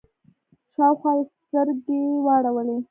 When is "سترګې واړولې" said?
1.43-2.77